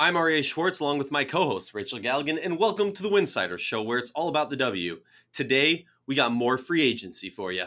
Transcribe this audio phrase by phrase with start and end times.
[0.00, 0.42] I'm R.A.
[0.42, 3.98] Schwartz along with my co host, Rachel Galligan, and welcome to the Winsider Show where
[3.98, 5.00] it's all about the W.
[5.32, 7.64] Today, we got more free agency for you.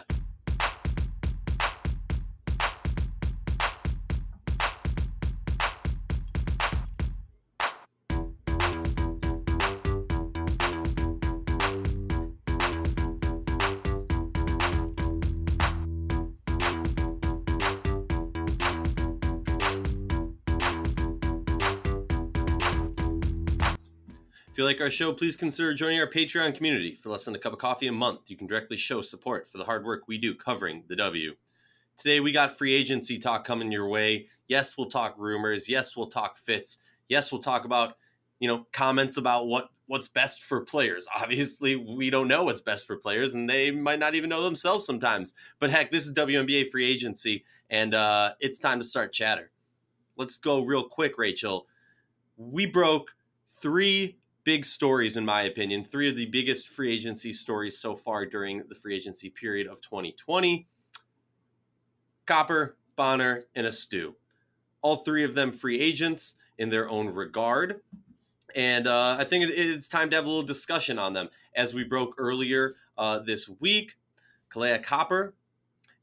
[24.82, 26.96] Our show, please consider joining our Patreon community.
[26.96, 29.58] For less than a cup of coffee a month, you can directly show support for
[29.58, 31.36] the hard work we do covering the W.
[31.98, 34.28] Today, we got free agency talk coming your way.
[34.48, 35.70] Yes, we'll talk rumors.
[35.70, 36.80] Yes, we'll talk fits.
[37.10, 37.98] Yes, we'll talk about,
[38.40, 41.08] you know, comments about what what's best for players.
[41.16, 44.86] Obviously, we don't know what's best for players, and they might not even know themselves
[44.86, 45.34] sometimes.
[45.60, 49.52] But heck, this is WNBA free agency, and uh, it's time to start chatter.
[50.18, 51.68] Let's go real quick, Rachel.
[52.38, 53.12] We broke
[53.62, 55.84] three big stories, in my opinion.
[55.84, 59.82] Three of the biggest free agency stories so far during the free agency period of
[59.82, 60.68] 2020
[62.26, 64.14] Copper, Bonner, and Astou.
[64.82, 67.82] All three of them free agents in their own regard.
[68.56, 71.30] And uh, I think it's time to have a little discussion on them.
[71.56, 73.98] As we broke earlier uh, this week,
[74.52, 75.34] Kahleah Copper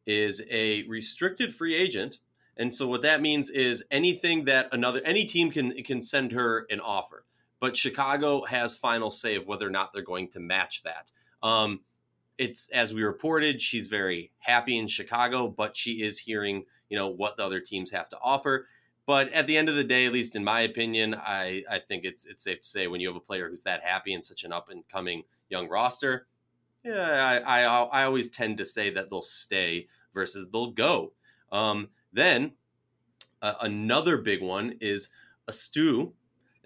[0.07, 2.19] is a restricted free agent.
[2.57, 6.67] And so what that means is anything that another any team can can send her
[6.71, 7.25] an offer
[7.61, 11.11] but Chicago has final say of whether or not they're going to match that.
[11.47, 11.81] Um,
[12.39, 17.09] it's as we reported, she's very happy in Chicago, but she is hearing, you know,
[17.09, 18.69] what the other teams have to offer.
[19.07, 22.05] But at the end of the day, at least in my opinion, I, I think
[22.05, 24.45] it's it's safe to say when you have a player who's that happy in such
[24.45, 26.27] an up and coming young roster,
[26.85, 31.13] yeah, I, I I always tend to say that they'll stay versus they'll go.
[31.51, 32.53] Um, then
[33.43, 35.09] uh, another big one is
[35.49, 36.13] Astou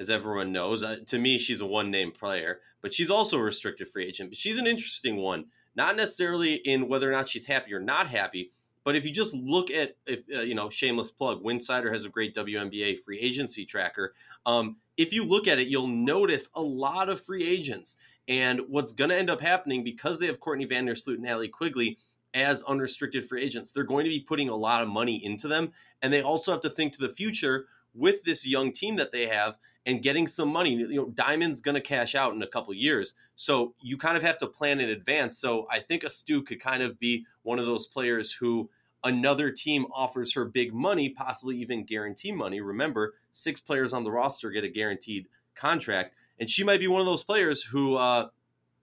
[0.03, 0.83] as everyone knows.
[0.83, 4.31] Uh, to me, she's a one name player, but she's also a restricted free agent.
[4.31, 8.09] But she's an interesting one, not necessarily in whether or not she's happy or not
[8.09, 8.51] happy.
[8.85, 12.09] But if you just look at, if uh, you know, shameless plug, Winsider has a
[12.09, 14.13] great WNBA free agency tracker.
[14.45, 17.97] Um, if you look at it, you'll notice a lot of free agents.
[18.27, 21.49] And what's going to end up happening because they have Courtney Van Vandersloot and Allie
[21.49, 21.99] Quigley
[22.35, 25.71] as unrestricted free agents, they're going to be putting a lot of money into them.
[26.01, 29.27] And they also have to think to the future with this young team that they
[29.27, 30.75] have and getting some money.
[30.75, 34.23] You know, Diamond's going to cash out in a couple years, so you kind of
[34.23, 35.39] have to plan in advance.
[35.39, 38.71] So I think Astou could kind of be one of those players who
[39.05, 42.61] another team offers her big money, possibly even guarantee money.
[42.61, 47.01] Remember, six players on the roster get a guaranteed contract, and she might be one
[47.01, 48.29] of those players who, uh,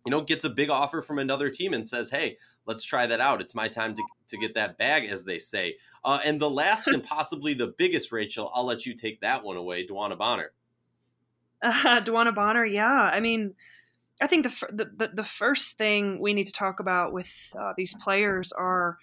[0.06, 2.38] you know, gets a big offer from another team and says, "Hey,
[2.70, 3.42] let's try that out.
[3.42, 5.76] It's my time to to get that bag," as they say.
[6.06, 9.58] Uh, and the last and possibly the biggest, Rachel, I'll let you take that one
[9.58, 10.54] away, DeWanna Bonner.
[11.62, 13.10] Uh, DeWanna Bonner, yeah.
[13.14, 13.54] I mean,
[14.22, 17.94] I think the, the the first thing we need to talk about with uh, these
[17.96, 18.98] players are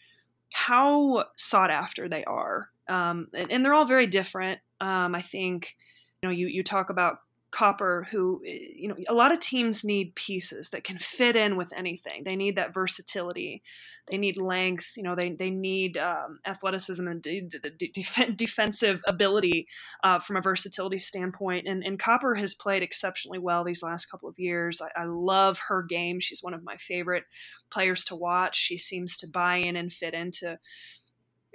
[0.51, 4.61] how sought after they are, um, and, and, they're all very different.
[4.81, 5.77] Um, I think
[6.23, 7.19] you know you you talk about
[7.57, 11.57] Copper, who, eh, you know, a lot of teams need pieces that can fit in
[11.57, 12.23] with anything.
[12.23, 13.63] They need that versatility.
[14.11, 14.93] They need length.
[14.95, 19.69] You know, they, they need um, athleticism and de- de- de- defensive ability
[20.05, 21.67] uh, from a versatility standpoint.
[21.67, 24.83] And, and Copper has played exceptionally well these last couple of years.
[24.83, 26.21] I, I love her game.
[26.21, 27.25] She's one of my favorite
[27.71, 28.55] players to watch.
[28.59, 30.59] She seems to buy in and fit into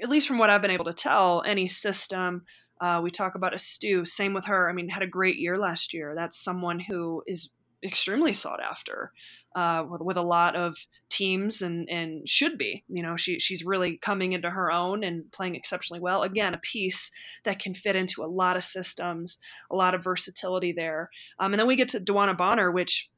[0.01, 2.43] at least from what I've been able to tell, any system.
[2.81, 4.05] Uh, we talk about Astou.
[4.07, 4.69] Same with her.
[4.69, 6.13] I mean, had a great year last year.
[6.15, 7.51] That's someone who is
[7.83, 9.11] extremely sought after
[9.55, 10.77] uh, with, with, a lot of
[11.09, 12.83] teams and, and should be.
[12.87, 16.23] You know, she, she's really coming into her own and playing exceptionally well.
[16.23, 17.11] Again, a piece
[17.43, 19.37] that can fit into a lot of systems,
[19.69, 21.09] a lot of versatility there.
[21.39, 23.09] Um, and then we get to DeWanna Bonner, which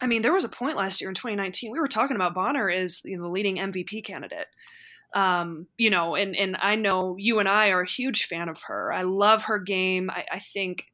[0.00, 2.70] I mean, there was a point last year in 2019 we were talking about Bonner
[2.70, 4.46] as you know, the leading MVP candidate
[5.14, 8.62] um, you know, and and I know you and I are a huge fan of
[8.62, 8.92] her.
[8.92, 10.10] I love her game.
[10.10, 10.84] I, I think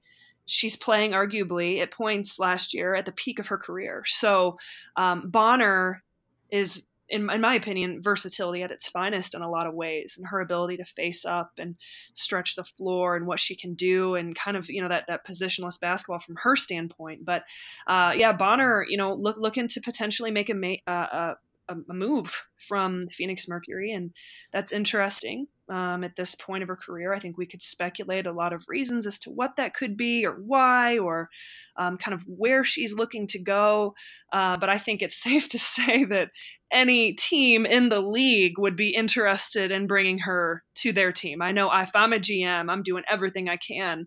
[0.47, 4.05] she's playing arguably at points last year at the peak of her career.
[4.07, 4.59] So
[4.97, 6.03] um, Bonner
[6.51, 10.29] is, in, in, my opinion, versatility at its finest in a lot of ways, and
[10.29, 11.77] her ability to face up and
[12.15, 15.27] stretch the floor and what she can do, and kind of you know that that
[15.27, 17.25] positionless basketball from her standpoint.
[17.25, 17.45] But
[17.87, 21.35] uh, yeah, Bonner, you know, look looking to potentially make a, ma- uh, a
[21.69, 24.13] a, move from Phoenix Mercury, and
[24.53, 27.13] that's interesting um, at this point of her career.
[27.13, 30.25] I think we could speculate a lot of reasons as to what that could be
[30.25, 31.29] or why or
[31.77, 33.95] um, kind of where she's looking to go.
[34.33, 36.31] Uh, but I think it's safe to say that
[36.71, 41.43] any team in the league would be interested in bringing her to their team.
[41.43, 44.07] I know if I'm a GM, I'm doing everything I can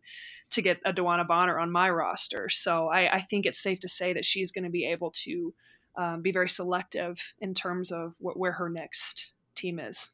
[0.51, 2.49] to get a DeWanna Bonner on my roster.
[2.49, 5.53] So I, I think it's safe to say that she's going to be able to
[5.99, 10.11] um, be very selective in terms of wh- where her next team is.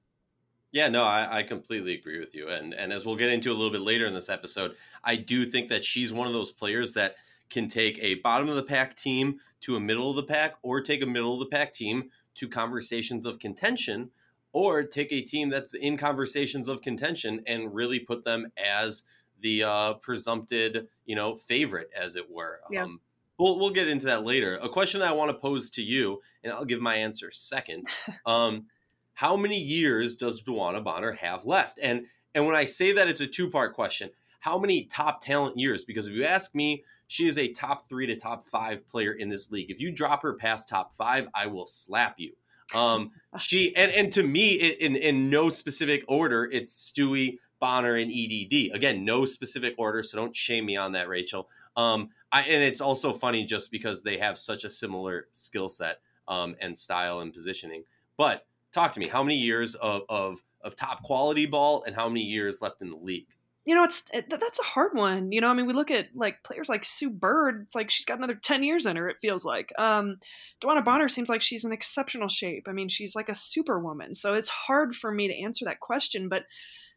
[0.72, 2.50] Yeah, no, I, I, completely agree with you.
[2.50, 5.46] And and as we'll get into a little bit later in this episode, I do
[5.46, 7.16] think that she's one of those players that
[7.52, 10.82] can take a bottom of the pack team to a middle of the pack, or
[10.82, 14.10] take a middle of the pack team to conversations of contention,
[14.54, 19.04] or take a team that's in conversations of contention and really put them as
[19.40, 22.60] the uh, presumptive, you know, favorite, as it were.
[22.72, 22.84] Yeah.
[22.86, 23.00] Um,
[23.38, 24.58] we'll we'll get into that later.
[24.62, 27.88] A question that I want to pose to you, and I'll give my answer second.
[28.26, 28.66] Um,
[29.14, 31.80] how many years does DeWanna Bonner have left?
[31.82, 34.10] And and when I say that, it's a two part question.
[34.42, 35.86] How many top talent years?
[35.86, 39.30] Because if you ask me, she is a top three to top five player in
[39.30, 39.72] this league.
[39.72, 42.34] If you drop her past top five, I will slap you.
[42.74, 48.12] Um, she and and to me, in in no specific order, it's Stewie, Bonner, and
[48.12, 48.76] EDD.
[48.76, 51.48] Again, no specific order, so don't shame me on that, Rachel.
[51.78, 56.00] Um, I, and it's also funny just because they have such a similar skill set
[56.28, 57.84] um, and style and positioning.
[58.18, 59.08] But talk to me.
[59.08, 62.90] How many years of, of, of top quality ball and how many years left in
[62.90, 63.30] the league?
[63.66, 65.32] You know, it's it, that's a hard one.
[65.32, 67.64] You know, I mean, we look at like players like Sue Bird.
[67.64, 69.10] It's like she's got another ten years in her.
[69.10, 69.72] It feels like.
[69.78, 70.18] Um,
[70.62, 72.68] DeWanna Bonner seems like she's in exceptional shape.
[72.68, 74.14] I mean, she's like a superwoman.
[74.14, 76.30] So it's hard for me to answer that question.
[76.30, 76.44] But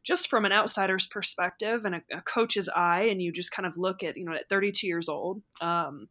[0.04, 3.78] just from an outsider's perspective and a, a coach's eye, and you just kind of
[3.78, 6.08] look at you know at 32 years old, um,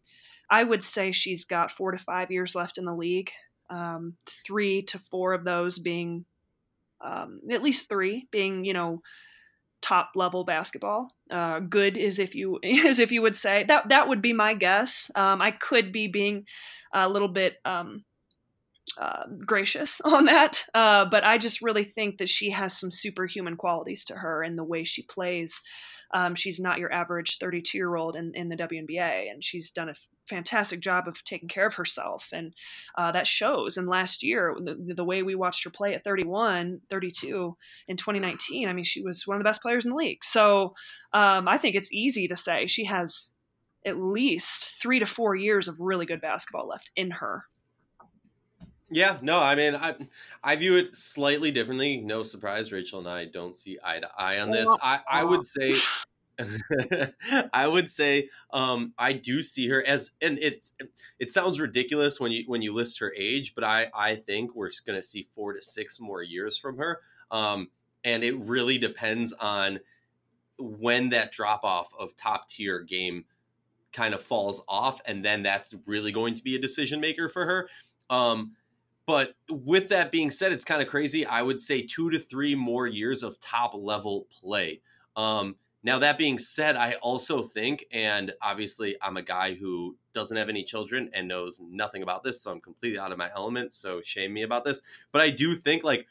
[0.49, 3.31] I would say she's got four to five years left in the league
[3.69, 4.15] um,
[4.45, 6.25] three to four of those being
[7.01, 9.01] um, at least three being you know
[9.81, 11.09] top level basketball.
[11.29, 13.63] Uh, good is if you is if you would say.
[13.63, 15.11] That that would be my guess.
[15.15, 16.45] Um, i could be being
[16.93, 18.03] a little bit um,
[18.99, 20.65] uh, gracious on that.
[20.73, 24.55] Uh, but i just really think that she has some superhuman qualities to her in
[24.55, 25.61] the way she plays.
[26.13, 29.89] Um, she's not your average 32 year old in, in the WNBA, and she's done
[29.89, 29.93] a
[30.27, 32.29] fantastic job of taking care of herself.
[32.33, 32.53] And
[32.97, 33.77] uh, that shows.
[33.77, 37.55] And last year the, the, way we watched her play at 31 32
[37.87, 40.23] in 2019 i mean she was one of the best players in the league.
[40.23, 40.75] So
[41.13, 43.31] um, i think it's easy to say she has
[43.85, 47.45] at least three to four years of really good basketball left in her.
[48.89, 49.95] Yeah, no, I mean, I
[50.41, 51.97] I view it slightly differently.
[51.97, 54.69] No surprise, Rachel and I don't see eye to eye on this.
[54.81, 55.75] I, I would say
[57.53, 60.73] I would say um, I do see her as, and it's
[61.19, 64.71] it sounds ridiculous when you when you list her age, but I I think we're
[64.85, 67.01] going to see four to six more years from her,
[67.31, 67.69] um,
[68.03, 69.79] and it really depends on
[70.59, 73.25] when that drop off of top tier game
[73.93, 77.45] kind of falls off, and then that's really going to be a decision maker for
[77.45, 77.69] her.
[78.09, 78.53] Um,
[79.05, 81.25] but with that being said, it's kind of crazy.
[81.25, 84.81] I would say two to three more years of top level play.
[85.15, 90.35] Um, now, that being said, I also think, and obviously I'm a guy who doesn't
[90.35, 93.73] have any children and knows nothing about this, so I'm completely out of my element.
[93.73, 94.81] So shame me about this.
[95.11, 96.07] But I do think, like,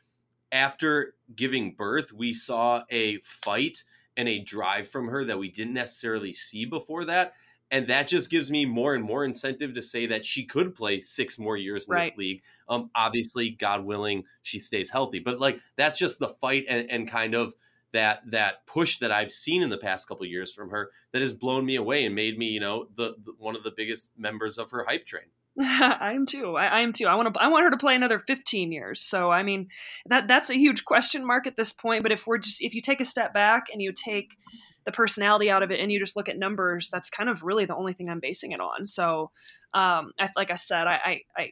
[0.53, 3.83] after giving birth, we saw a fight
[4.17, 7.35] and a drive from her that we didn't necessarily see before that.
[7.71, 11.01] And that just gives me more and more incentive to say that she could play
[11.01, 12.05] six more years in right.
[12.05, 12.43] this league.
[12.69, 15.19] Um, obviously, God willing, she stays healthy.
[15.19, 17.55] But like that's just the fight and, and kind of
[17.96, 21.32] that that push that I've seen in the past couple years from her that has
[21.32, 24.58] blown me away and made me, you know, the, the one of the biggest members
[24.58, 25.24] of her hype train.
[25.58, 26.55] I am too.
[26.56, 27.06] I, I, am too.
[27.06, 27.41] I want to.
[27.41, 29.00] I want her to play another 15 years.
[29.00, 29.69] So I mean,
[30.05, 32.03] that that's a huge question mark at this point.
[32.03, 34.36] But if we're just if you take a step back and you take
[34.84, 37.65] the personality out of it and you just look at numbers, that's kind of really
[37.65, 38.84] the only thing I'm basing it on.
[38.84, 39.31] So,
[39.72, 41.50] um, I, like I said, I, I I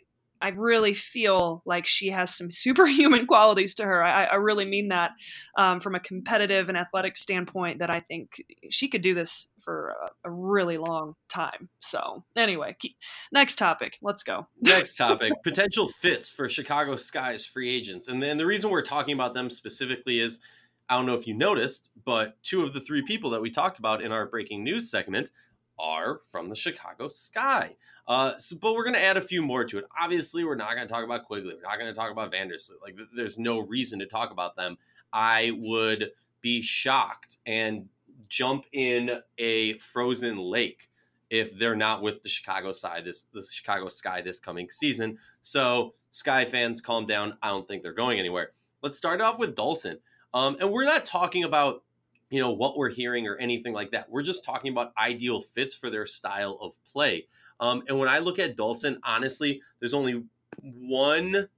[0.50, 4.02] really feel like she has some superhuman qualities to her.
[4.04, 5.12] I, I really mean that
[5.56, 7.78] um, from a competitive and athletic standpoint.
[7.78, 11.68] That I think she could do this for a, a really long time.
[11.80, 12.96] So anyway, keep,
[13.32, 13.98] next topic.
[14.02, 14.46] Let's go.
[14.60, 19.14] next topic: potential fits for Chicago Sky's free agents, and then the reason we're talking
[19.14, 20.40] about them specifically is.
[20.86, 23.78] I don't know if you noticed, but two of the three people that we talked
[23.78, 25.30] about in our breaking news segment
[25.78, 27.76] are from the Chicago Sky.
[28.06, 29.84] Uh, so, but we're going to add a few more to it.
[30.00, 31.54] Obviously, we're not going to talk about Quigley.
[31.54, 32.82] We're not going to talk about Vandersloot.
[32.82, 34.76] Like, th- there's no reason to talk about them.
[35.12, 37.88] I would be shocked and
[38.28, 40.90] jump in a frozen lake
[41.30, 45.18] if they're not with the Chicago side this the Chicago Sky this coming season.
[45.40, 47.36] So Sky fans, calm down.
[47.42, 48.50] I don't think they're going anywhere.
[48.82, 49.98] Let's start off with Dolson.
[50.32, 51.82] Um, and we're not talking about
[52.30, 54.10] you know what we're hearing or anything like that.
[54.10, 57.26] We're just talking about ideal fits for their style of play.
[57.60, 60.24] Um, and when I look at Dolson, honestly, there's only
[60.60, 61.48] one,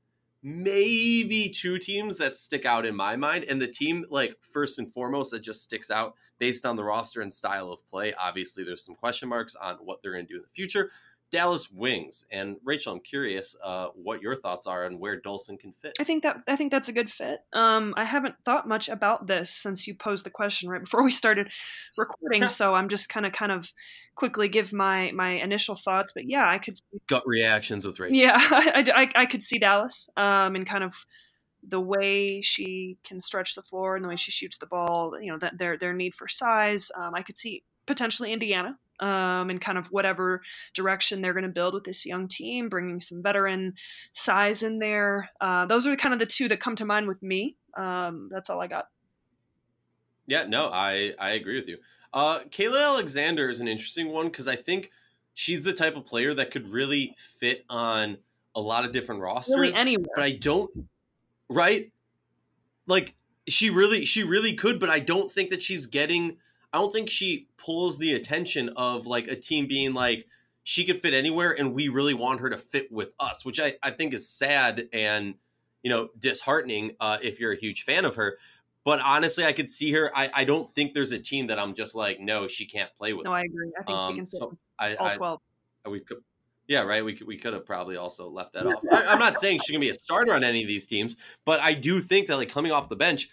[0.42, 3.44] maybe two teams that stick out in my mind.
[3.44, 7.22] And the team, like first and foremost, that just sticks out based on the roster
[7.22, 8.12] and style of play.
[8.14, 10.90] Obviously, there's some question marks on what they're going to do in the future.
[11.36, 12.24] Dallas Wings.
[12.30, 15.92] And Rachel, I'm curious uh, what your thoughts are on where Dolson can fit.
[16.00, 17.40] I think that I think that's a good fit.
[17.52, 21.10] Um, I haven't thought much about this since you posed the question right before we
[21.10, 21.50] started
[21.98, 23.70] recording, so I'm just kind of kind of
[24.14, 26.12] quickly give my my initial thoughts.
[26.14, 28.16] But yeah, I could see, gut reactions with Rachel.
[28.16, 30.94] Yeah, I, I, I could see Dallas um, and kind of
[31.68, 35.12] the way she can stretch the floor and the way she shoots the ball.
[35.20, 36.90] You know, that their their need for size.
[36.96, 40.42] Um, I could see potentially Indiana um, and kind of whatever
[40.74, 43.74] direction they're going to build with this young team, bringing some veteran
[44.12, 45.30] size in there.
[45.40, 47.56] Uh, those are kind of the two that come to mind with me.
[47.76, 48.88] Um, that's all I got.
[50.26, 51.78] Yeah, no, I I agree with you.
[52.12, 54.90] Uh, Kayla Alexander is an interesting one because I think
[55.34, 58.18] she's the type of player that could really fit on
[58.54, 59.56] a lot of different rosters.
[59.56, 60.06] Really anywhere.
[60.14, 60.70] But I don't,
[61.48, 61.92] right?
[62.86, 63.14] Like
[63.46, 66.38] she really, she really could, but I don't think that she's getting
[66.72, 70.26] I don't think she pulls the attention of like a team being like
[70.62, 73.74] she could fit anywhere and we really want her to fit with us, which I,
[73.82, 75.34] I think is sad and
[75.82, 78.38] you know disheartening uh, if you're a huge fan of her.
[78.84, 80.10] But honestly, I could see her.
[80.16, 83.12] I, I don't think there's a team that I'm just like, no, she can't play
[83.12, 83.24] with.
[83.24, 83.72] No, I agree.
[83.78, 85.40] I think um, she can fit so I, all twelve.
[85.84, 86.18] I, we could,
[86.66, 87.04] yeah, right.
[87.04, 88.82] We could we could have probably also left that off.
[88.92, 91.60] I, I'm not saying she can be a starter on any of these teams, but
[91.60, 93.30] I do think that like coming off the bench,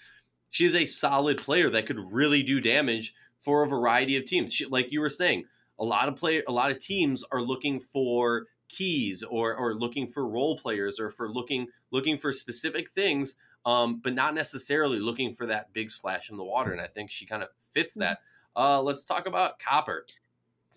[0.54, 4.62] she is a solid player that could really do damage for a variety of teams.
[4.70, 5.46] Like you were saying,
[5.80, 10.06] a lot of play, a lot of teams are looking for keys or or looking
[10.06, 15.34] for role players or for looking looking for specific things, um, but not necessarily looking
[15.34, 16.72] for that big splash in the water.
[16.72, 18.20] And I think she kind of fits that.
[18.56, 20.06] Uh, let's talk about Copper.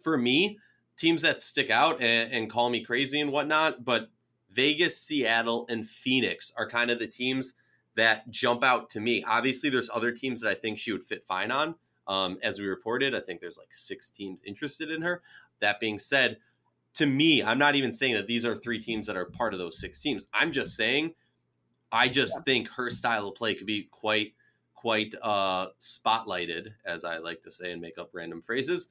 [0.03, 0.59] For me,
[0.97, 4.09] teams that stick out and, and call me crazy and whatnot, but
[4.51, 7.53] Vegas, Seattle, and Phoenix are kind of the teams
[7.97, 9.25] that jump out to me.
[9.25, 11.75] Obviously, there's other teams that I think she would fit fine on.
[12.07, 15.23] Um, as we reported, I think there's like six teams interested in her.
[15.61, 16.37] That being said,
[16.95, 19.59] to me, I'm not even saying that these are three teams that are part of
[19.59, 20.27] those six teams.
[20.33, 21.15] I'm just saying,
[21.91, 22.43] I just yeah.
[22.43, 24.35] think her style of play could be quite,
[24.75, 28.89] quite uh, spotlighted, as I like to say and make up random phrases,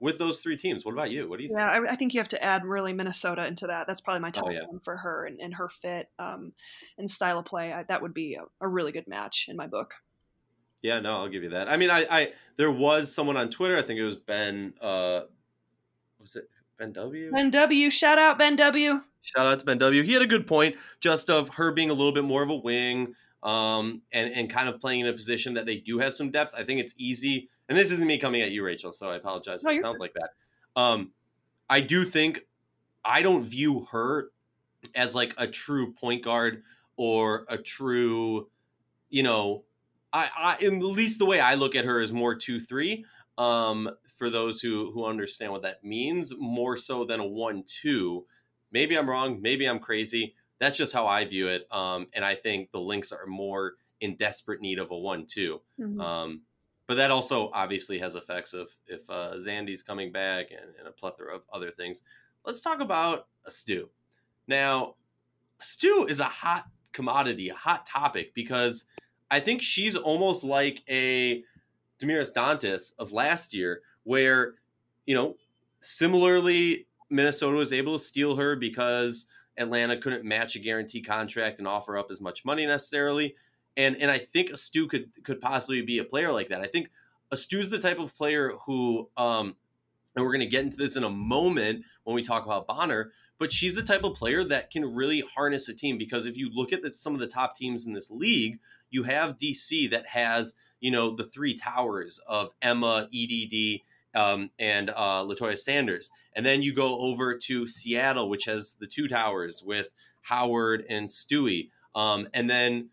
[0.00, 0.84] with those three teams.
[0.84, 1.28] What about you?
[1.28, 1.88] What do you yeah, think?
[1.88, 3.86] I, I, think you have to add really Minnesota into that.
[3.86, 4.66] That's probably my top oh, yeah.
[4.66, 6.52] one for her and, and her fit um,
[6.98, 7.72] and style of play.
[7.72, 9.94] I, that would be a, a really good match in my book.
[10.82, 11.68] Yeah, no, I'll give you that.
[11.68, 13.76] I mean, I, I there was someone on Twitter.
[13.76, 14.72] I think it was Ben.
[14.80, 15.22] Uh,
[16.18, 17.30] was it Ben W?
[17.30, 17.90] Ben W.
[17.90, 19.00] Shout out Ben W.
[19.20, 20.02] Shout out to Ben W.
[20.02, 22.56] He had a good point, just of her being a little bit more of a
[22.56, 26.30] wing, um, and and kind of playing in a position that they do have some
[26.30, 26.54] depth.
[26.56, 27.48] I think it's easy.
[27.68, 28.92] And this isn't me coming at you, Rachel.
[28.92, 29.62] So I apologize.
[29.62, 30.30] No, it sounds like that.
[30.80, 31.12] Um,
[31.68, 32.40] I do think
[33.04, 34.30] I don't view her
[34.94, 36.62] as like a true point guard
[36.96, 38.48] or a true,
[39.08, 39.64] you know,
[40.12, 43.04] I, I at least the way I look at her is more two three.
[43.38, 48.26] Um, for those who who understand what that means, more so than a one two.
[48.72, 49.40] Maybe I'm wrong.
[49.40, 50.34] Maybe I'm crazy.
[50.60, 51.66] That's just how I view it.
[51.72, 55.60] Um, and I think the Lynx are more in desperate need of a one two.
[55.80, 56.00] Mm-hmm.
[56.00, 56.42] Um,
[56.86, 60.92] but that also obviously has effects of if uh, Zandy's coming back and, and a
[60.92, 62.02] plethora of other things.
[62.44, 63.88] Let's talk about Astou.
[64.46, 64.94] Now,
[65.60, 68.86] stew is a hot commodity, a hot topic because
[69.30, 71.44] I think she's almost like a
[72.00, 74.54] Damiris Dantas of last year, where,
[75.06, 75.36] you know,
[75.80, 79.26] similarly, Minnesota was able to steal her because
[79.60, 83.34] Atlanta couldn't match a guarantee contract and offer up as much money necessarily.
[83.76, 86.60] And and I think Stu could could possibly be a player like that.
[86.60, 86.90] I think
[87.34, 89.56] Stu's the type of player who um
[90.16, 93.12] and we're going to get into this in a moment when we talk about Bonner,
[93.38, 96.50] but she's the type of player that can really harness a team because if you
[96.52, 98.58] look at the, some of the top teams in this league,
[98.90, 103.80] you have DC that has you know the three towers of Emma, EDD,
[104.14, 108.86] um, and uh, Latoya Sanders, and then you go over to Seattle, which has the
[108.86, 112.90] two towers with Howard and Stewie, um, and then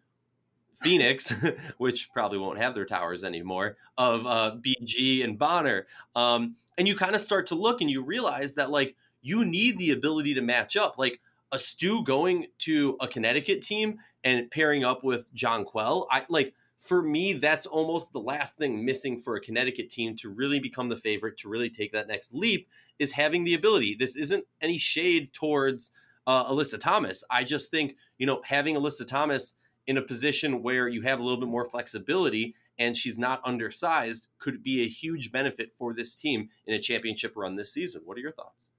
[0.82, 1.34] Phoenix,
[1.78, 5.88] which probably won't have their towers anymore, of uh, BG and Bonner.
[6.16, 9.78] Um, and you kind of start to look and you realize that like you need
[9.78, 10.98] the ability to match up.
[10.98, 11.20] Like
[11.52, 16.54] a Stew going to a Connecticut team and pairing up with John Jonquel, I like
[16.80, 20.90] for me, that's almost the last thing missing for a Connecticut team to really become
[20.90, 22.70] the favorite, to really take that next leap,
[23.00, 23.96] is having the ability.
[23.98, 25.92] This isn't any shade towards
[26.28, 27.24] uh, Alyssa Thomas.
[27.30, 29.56] I just think, you know, having Alyssa Thomas
[29.88, 34.28] in a position where you have a little bit more flexibility and she's not undersized
[34.38, 38.02] could be a huge benefit for this team in a championship run this season.
[38.06, 38.72] What are your thoughts?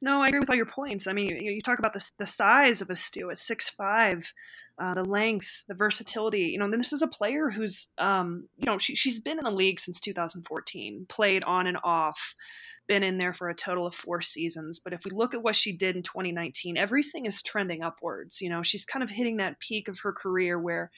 [0.00, 1.06] No, I agree with all your points.
[1.06, 4.32] I mean, you, you talk about the, the size of Astou at six five,
[4.78, 6.42] uh, the length, the versatility.
[6.42, 9.50] You know, this is a player who's, um, you know, she, she's been in the
[9.50, 12.34] league since 2014, played on and off,
[12.86, 14.80] been in there for a total of four seasons.
[14.80, 18.42] But if we look at what she did in 2019, everything is trending upwards.
[18.42, 20.90] You know, she's kind of hitting that peak of her career where,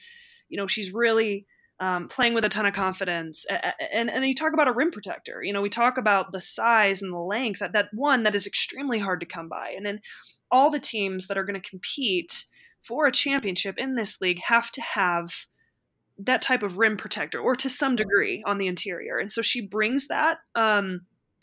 [0.49, 1.45] you know, she's really
[1.79, 3.45] um, playing with a ton of confidence.
[3.93, 5.43] And, and you talk about a rim protector.
[5.43, 8.47] You know, we talk about the size and the length that, that one that is
[8.47, 9.73] extremely hard to come by.
[9.75, 10.01] And then
[10.49, 12.45] all the teams that are going to compete
[12.81, 15.45] for a championship in this league have to have
[16.17, 19.17] that type of rim protector or to some degree on the interior.
[19.17, 20.39] And so she brings that.
[20.55, 21.01] Um,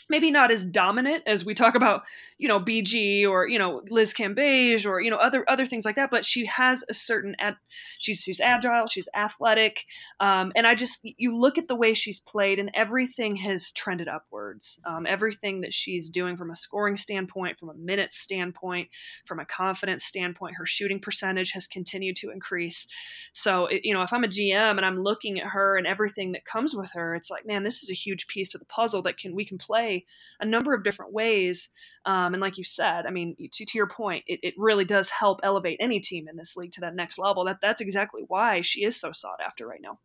[0.08, 2.02] maybe not as dominant as we talk about,
[2.38, 5.96] you know, BG or you know Liz Cambage or you know other other things like
[5.96, 6.10] that.
[6.10, 7.56] But she has a certain ad,
[7.98, 9.84] she's she's agile, she's athletic,
[10.20, 14.08] um, and I just you look at the way she's played and everything has trended
[14.08, 14.80] upwards.
[14.84, 18.88] Um, everything that she's doing from a scoring standpoint, from a minute standpoint,
[19.26, 22.86] from a confidence standpoint, her shooting percentage has continued to increase.
[23.32, 26.32] So it, you know, if I'm a GM and I'm looking at her and everything
[26.32, 29.02] that comes with her, it's like, man, this is a huge piece of the puzzle
[29.02, 29.93] that can we can play
[30.40, 31.70] a number of different ways.
[32.06, 35.10] Um, and like you said, I mean, to, to your point, it, it really does
[35.10, 37.44] help elevate any team in this league to that next level.
[37.44, 39.98] That that's exactly why she is so sought after right now.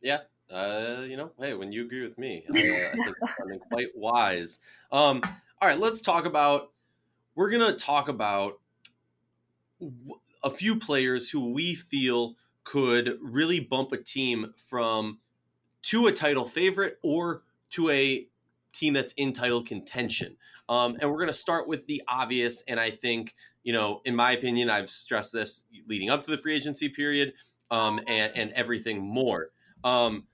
[0.00, 0.20] Yeah,
[0.50, 3.88] uh, you know, hey, when you agree with me, I, uh, I think I'm quite
[3.94, 4.60] wise.
[4.92, 5.22] Um,
[5.60, 6.70] all right, let's talk about.
[7.34, 8.60] We're gonna talk about
[10.42, 15.18] a few players who we feel could really bump a team from
[15.82, 18.26] to a title favorite or to a
[18.74, 20.36] team that's in title contention.
[20.68, 22.62] Um, and we're going to start with the obvious.
[22.68, 26.38] And I think, you know, in my opinion, I've stressed this leading up to the
[26.38, 27.34] free agency period
[27.70, 29.50] um, and, and, everything more.
[29.82, 30.24] Um,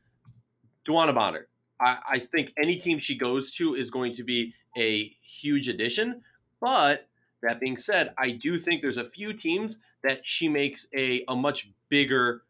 [0.89, 1.49] DeWanna Bonner.
[1.81, 6.23] I, I think any team she goes to is going to be a huge addition.
[6.61, 7.09] But
[7.43, 11.37] that being said, I do think there's a few teams that she makes a, a
[11.37, 12.43] much bigger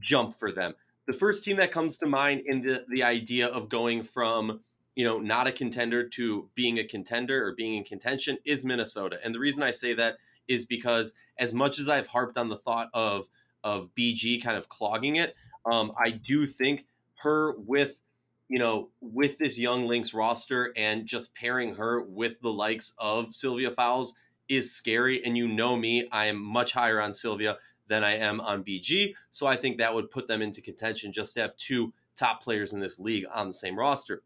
[0.00, 0.74] jump for them.
[1.06, 4.60] The first team that comes to mind in the, the idea of going from
[4.94, 9.18] you know, not a contender to being a contender or being in contention is Minnesota.
[9.24, 10.16] And the reason I say that
[10.48, 13.28] is because as much as I've harped on the thought of
[13.64, 15.34] of BG kind of clogging it,
[15.70, 16.84] um, I do think
[17.22, 18.00] her with
[18.48, 23.34] you know with this young Lynx roster and just pairing her with the likes of
[23.34, 24.14] Sylvia Fowles
[24.48, 25.24] is scary.
[25.24, 27.56] And you know me, I am much higher on Sylvia
[27.88, 29.14] than I am on BG.
[29.30, 32.72] So I think that would put them into contention just to have two top players
[32.72, 34.22] in this league on the same roster.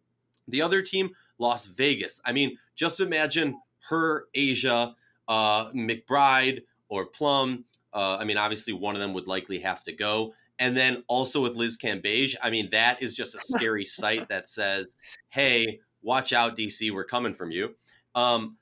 [0.49, 2.21] The other team, Las Vegas.
[2.25, 4.95] I mean, just imagine her, A'ja,
[5.29, 7.65] uh, McBride, or Plum.
[7.93, 10.35] Uh, I mean, obviously, one of them would likely have to go.
[10.59, 14.47] And then also with Liz Cambage, I mean, that is just a scary sight that
[14.47, 14.97] says,
[15.29, 17.75] hey, watch out, DC, we're coming from you.
[18.15, 18.57] Um,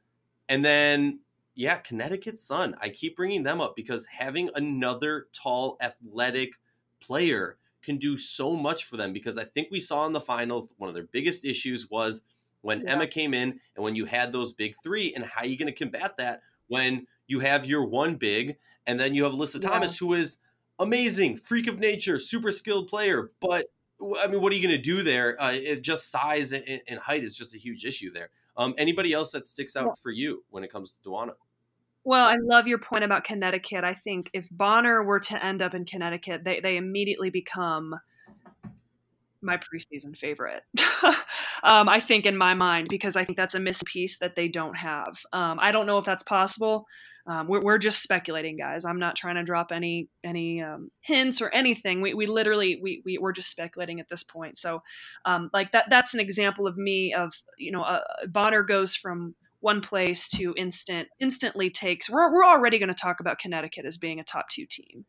[0.48, 1.20] and then,
[1.54, 2.74] yeah, Connecticut Sun.
[2.80, 6.54] I keep bringing them up because having another tall, athletic
[7.00, 10.72] player can do so much for them because I think we saw in the finals
[10.78, 12.22] one of their biggest issues was
[12.62, 12.92] when yeah.
[12.92, 15.72] Emma came in and when you had those big three, and how are you going
[15.72, 19.68] to combat that when you have your one big and then you have Alyssa yeah.
[19.68, 20.38] Thomas, who is
[20.78, 23.66] amazing, freak of nature, super skilled player, but
[24.18, 25.40] I mean, what are you going to do there?
[25.40, 28.30] Uh, it just size and, and, height is just a huge issue there.
[28.56, 29.92] Um, anybody else that sticks out yeah.
[30.02, 31.34] for you when it comes to DeWanna?
[32.04, 33.82] Well, I love your point about Connecticut.
[33.82, 37.94] I think if Bonner were to end up in Connecticut, they, they immediately become
[39.40, 40.62] my preseason favorite.
[41.62, 44.48] um, I think in my mind because I think that's a missing piece that they
[44.48, 45.18] don't have.
[45.32, 46.86] Um, I don't know if that's possible.
[47.26, 48.84] Um, we're, we're, just speculating, guys.
[48.84, 52.02] I'm not trying to drop any any um, hints or anything.
[52.02, 54.58] We, we literally we, we we're just speculating at this point.
[54.58, 54.82] So,
[55.24, 59.34] um, like that that's an example of me of you know uh, Bonner goes from
[59.64, 63.96] one place to instant instantly takes we're, we're already going to talk about connecticut as
[63.96, 65.06] being a top two team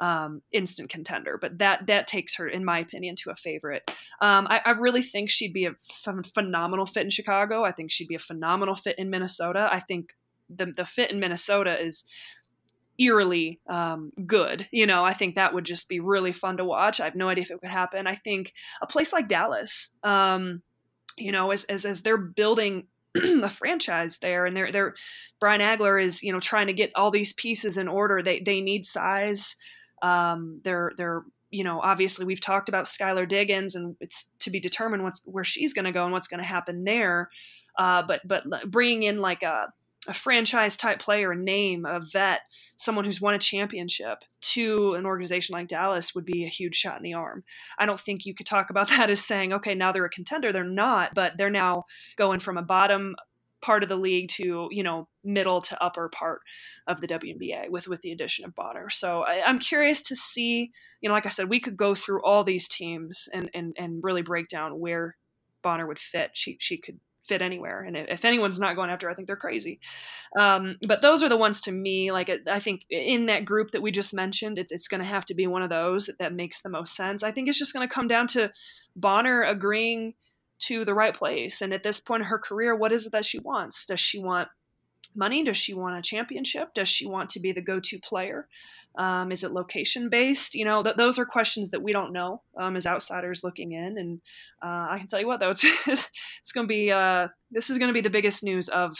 [0.00, 4.46] um, instant contender but that that takes her in my opinion to a favorite um,
[4.48, 8.06] I, I, really think she'd be a ph- phenomenal fit in chicago i think she'd
[8.06, 10.14] be a phenomenal fit in minnesota i think
[10.48, 12.04] the, the fit in minnesota is
[12.98, 14.66] eerily um, good.
[14.72, 17.00] You know, I think that would just be really fun to watch.
[17.00, 18.08] I have no idea if it could happen.
[18.08, 20.62] I think a place like Dallas, um,
[21.16, 22.88] you know, as, as as they're building
[23.40, 24.94] the franchise there and they're they're
[25.40, 28.60] Brian Agler is you know trying to get all these pieces in order they they
[28.60, 29.56] need size
[30.02, 34.60] um, they're they're you know, obviously we've talked about Skylar Diggins, and it's to be
[34.60, 37.30] determined what's where she's going to go and what's going to happen there.
[37.78, 39.72] Uh, but but bringing in like a
[40.08, 42.40] a franchise type player, a name, a vet,
[42.76, 46.96] someone who's won a championship to an organization like Dallas would be a huge shot
[46.96, 47.44] in the arm.
[47.78, 50.52] I don't think you could talk about that as saying, okay, now they're a contender.
[50.52, 51.84] They're not, but they're now
[52.16, 53.14] going from a bottom
[53.60, 56.42] part of the league to you know middle to upper part
[56.86, 58.88] of the WNBA with with the addition of Bonner.
[58.88, 60.70] So I, am curious to see.
[61.00, 64.02] You know, like I said, we could go through all these teams and and and
[64.02, 65.16] really break down where
[65.62, 66.30] Bonner would fit.
[66.34, 69.80] She she could fit anywhere, and if anyone's not going after, I think they're crazy.
[70.38, 72.10] Um, but those are the ones to me.
[72.10, 75.24] Like I think in that group that we just mentioned, it's it's going to have
[75.26, 77.22] to be one of those that makes the most sense.
[77.22, 78.50] I think it's just going to come down to
[78.96, 80.14] Bonner agreeing
[80.60, 81.62] to the right place.
[81.62, 83.86] And at this point in her career, what is it that she wants?
[83.86, 84.48] Does she want
[85.14, 85.42] money?
[85.42, 86.74] Does she want a championship?
[86.74, 88.48] Does she want to be the go to player?
[88.96, 90.54] Um, is it location based?
[90.54, 93.98] You know, th- those are questions that we don't know um, as outsiders looking in.
[93.98, 94.20] And
[94.62, 97.78] uh, I can tell you what, though, it's, it's going to be, uh, this is
[97.78, 98.96] going to be the biggest news of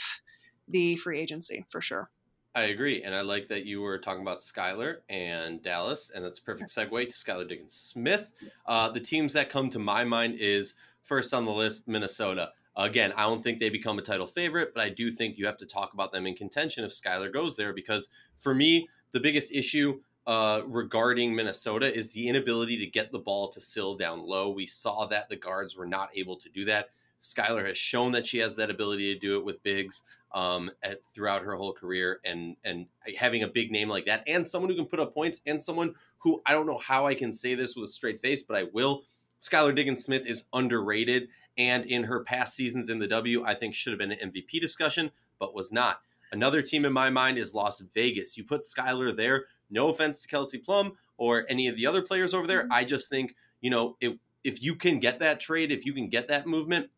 [0.67, 2.09] the free agency for sure.
[2.55, 3.03] I agree.
[3.03, 6.69] And I like that you were talking about Skylar and Dallas, and that's a perfect
[6.69, 8.31] segue to Skylar Diggins Smith.
[8.65, 10.75] Uh, the teams that come to my mind is
[11.09, 12.51] First on the list, Minnesota.
[12.85, 15.57] Again, I don't think they become a title favorite, but I do think you have
[15.57, 19.51] to talk about them in contention if Skylar goes there because for me, the biggest
[19.51, 24.49] issue uh, regarding Minnesota is the inability to get the ball to Sill down low.
[24.49, 26.89] We saw that the guards were not able to do that.
[27.21, 31.03] Skylar has shown that she has that ability to do it with bigs um, at,
[31.13, 32.85] throughout her whole career, and and
[33.17, 35.95] having a big name like that, and someone who can put up points, and someone
[36.19, 38.63] who I don't know how I can say this with a straight face, but I
[38.71, 39.03] will.
[39.41, 43.75] Skylar Diggins Smith is underrated, and in her past seasons in the W, I think
[43.75, 45.99] should have been an MVP discussion, but was not.
[46.31, 48.37] Another team in my mind is Las Vegas.
[48.37, 49.45] You put Skylar there.
[49.69, 52.63] No offense to Kelsey Plum or any of the other players over there.
[52.63, 52.73] Mm-hmm.
[52.73, 56.07] I just think you know if if you can get that trade, if you can
[56.07, 56.89] get that movement,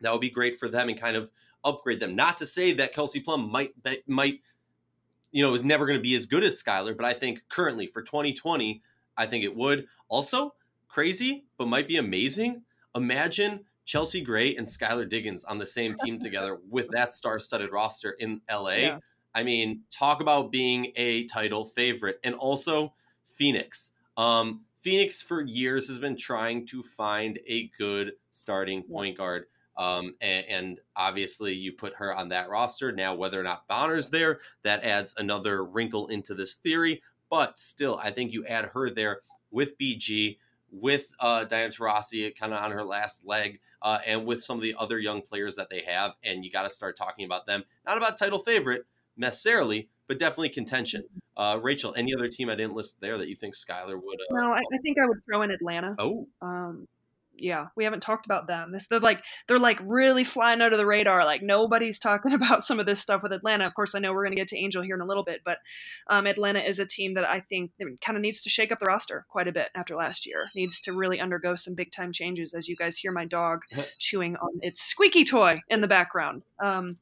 [0.00, 1.30] that would be great for them and kind of
[1.64, 2.14] upgrade them.
[2.14, 3.74] Not to say that Kelsey Plum might
[4.06, 4.40] might
[5.32, 7.88] you know is never going to be as good as Skylar, but I think currently
[7.88, 8.80] for 2020,
[9.16, 9.86] I think it would.
[10.08, 10.54] Also,
[10.86, 12.62] crazy, but might be amazing.
[12.94, 18.12] Imagine Chelsea Gray and Skylar Diggins on the same team together with that star-studded roster
[18.12, 18.70] in LA.
[18.70, 18.98] Yeah.
[19.34, 22.94] I mean, talk about being a title favorite, and also
[23.26, 23.92] Phoenix.
[24.16, 29.46] Um, Phoenix for years has been trying to find a good starting point guard.
[29.76, 32.92] Um, and, and, obviously, you put her on that roster.
[32.92, 37.02] Now, whether or not Bonner's there, that adds another wrinkle into this theory.
[37.28, 40.38] But still, I think you add her there with BG
[40.80, 44.62] with uh, Diana Taurasi kind of on her last leg, uh, and with some of
[44.62, 46.12] the other young players that they have.
[46.22, 48.84] And you got to start talking about them, not about title favorite
[49.16, 51.04] necessarily, but definitely contention.
[51.36, 54.20] Uh, Rachel, any other team I didn't list there that you think Skylar would?
[54.30, 55.94] Uh, no, I, I, think I would throw in Atlanta.
[55.98, 56.86] Oh, um,
[57.36, 58.74] yeah, we haven't talked about them.
[58.90, 61.24] they're like they're like really flying under the radar.
[61.24, 63.66] Like nobody's talking about some of this stuff with Atlanta.
[63.66, 65.40] Of course, I know we're going to get to Angel here in a little bit,
[65.44, 65.58] but
[66.08, 68.86] um, Atlanta is a team that I think kind of needs to shake up the
[68.86, 70.46] roster quite a bit after last year.
[70.54, 72.54] Needs to really undergo some big time changes.
[72.54, 73.62] As you guys hear my dog
[73.98, 76.42] chewing on its squeaky toy in the background.
[76.62, 76.98] Um,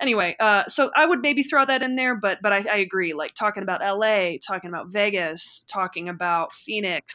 [0.00, 3.12] anyway, uh, so I would maybe throw that in there, but but I, I agree.
[3.12, 7.14] Like talking about LA, talking about Vegas, talking about Phoenix,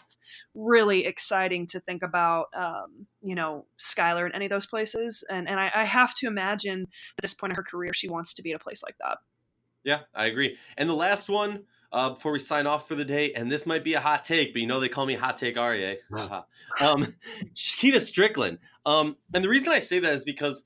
[0.53, 2.47] really exciting to think about.
[2.55, 6.27] Um, you know, Skylar in any of those places, and and I, I have to
[6.27, 6.81] imagine
[7.17, 9.19] at this point in her career, she wants to be at a place like that.
[9.83, 10.57] Yeah, I agree.
[10.77, 13.83] And the last one uh, before we sign off for the day, and this might
[13.83, 15.97] be a hot take, but you know they call me Hot Take Aria.
[16.81, 17.15] um,
[17.55, 18.57] Shekinna Stricklen.
[18.85, 20.65] Um, and the reason I say that is because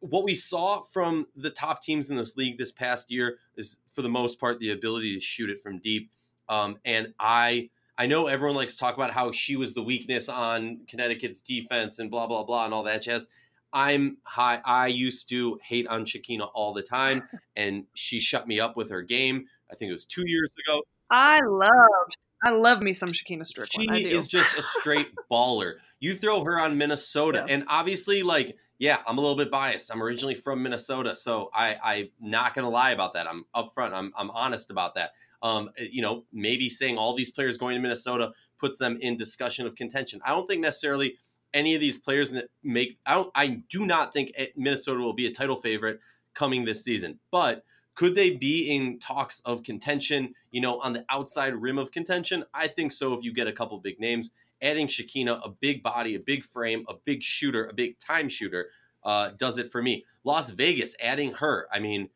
[0.00, 4.02] what we saw from the top teams in this league this past year is, for
[4.02, 6.10] the most part, the ability to shoot it from deep.
[6.48, 10.28] Um, and I, I know everyone likes to talk about how she was the weakness
[10.28, 13.26] on Connecticut's defense and blah blah blah and all that jazz.
[13.72, 14.60] I'm high.
[14.64, 18.90] I used to hate on Shekinna all the time, and she shut me up with
[18.90, 19.46] her game.
[19.70, 20.82] I think it was two years ago.
[21.10, 22.08] I love,
[22.44, 23.94] I love me some Shekinna Stricklen.
[23.94, 25.74] She is just a straight baller.
[26.00, 27.54] You throw her on Minnesota, yeah.
[27.54, 29.90] and obviously, like yeah, I'm a little bit biased.
[29.92, 33.26] I'm originally from Minnesota, so I, I'm not going to lie about that.
[33.26, 33.92] I'm upfront.
[33.92, 35.10] I'm, I'm honest about that.
[35.42, 39.16] Um, eh, you know, maybe saying all these players going to Minnesota puts them in
[39.16, 40.20] discussion of contention.
[40.24, 41.16] I don't think necessarily
[41.52, 42.98] any of these players make.
[43.04, 43.30] I don't.
[43.34, 46.00] I do not think eh, Minnesota will be a title favorite
[46.34, 47.64] coming this season, but
[47.94, 50.34] could they be in talks of contention?
[50.52, 53.12] You know, on the outside rim of contention, I think so.
[53.14, 54.30] If you get a couple big names,
[54.62, 58.70] adding Shekinna, a big body, a big frame, a big shooter, a big time shooter,
[59.04, 60.04] uh, does it for me.
[60.24, 61.68] Las Vegas, adding her.
[61.72, 62.08] I mean,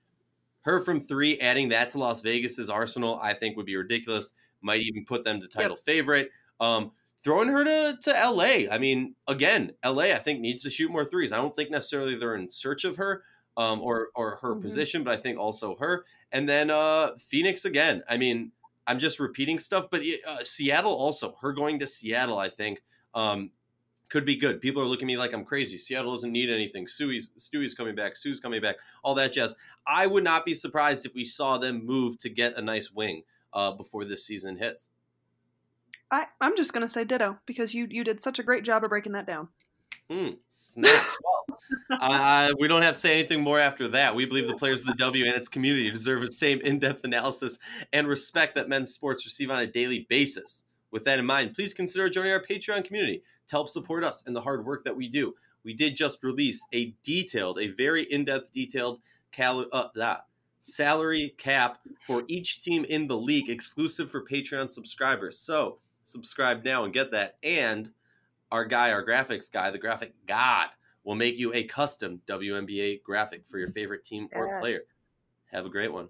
[0.63, 4.35] her from three, adding that to Las Vegas's arsenal, I think would be ridiculous.
[4.61, 5.85] Might even put them to title yep.
[5.85, 6.31] favorite.
[6.61, 6.93] Um,
[7.25, 8.71] throwing her to, to LA.
[8.71, 11.33] I mean, again, LA, I think needs to shoot more threes.
[11.33, 13.23] I don't think necessarily they're in search of her
[13.57, 14.63] um, or or her Mhm.
[14.63, 16.05] position, but I think also her.
[16.31, 18.03] And then uh, Phoenix again.
[18.09, 18.53] I mean,
[18.87, 21.37] I'm just repeating stuff, but it, uh, Seattle also.
[21.40, 22.83] Her going to Seattle, I think,
[23.14, 23.51] um,
[24.09, 24.61] could be good.
[24.61, 25.79] People are looking at me like I'm crazy.
[25.79, 26.87] Seattle doesn't need anything.
[26.87, 28.16] Stewie's Stewie's coming back.
[28.16, 28.77] Sue's coming back.
[29.03, 29.57] All that jazz.
[29.87, 33.23] I would not be surprised if we saw them move to get a nice wing
[33.53, 34.90] uh, before this season hits.
[36.11, 38.85] I, I'm just going to say ditto because you you did such a great job
[38.85, 39.49] of breaking that down.
[40.11, 41.17] Hmm, snaps.
[41.88, 44.15] Well, uh, we don't have to say anything more after that.
[44.15, 47.05] We believe the players of the W and its community deserve the same in depth
[47.05, 47.59] analysis
[47.93, 50.65] and respect that men's sports receive on a daily basis.
[50.91, 54.35] With that in mind, please consider joining our Patreon community to help support us in
[54.35, 55.35] the hard work that we do.
[55.65, 60.23] We did just release a detailed, a very in depth, detailed cal- uh, ah,
[60.61, 65.38] salary cap for each team in the league, exclusive for Patreon subscribers.
[65.38, 67.37] So, subscribe now and get that.
[67.43, 67.91] And
[68.53, 70.69] our guy, our graphics guy, the graphic god,
[71.05, 74.61] will make you a custom WNBA graphic for your favorite team or Yeah.
[74.61, 74.83] player.
[75.51, 76.09] Have a great one.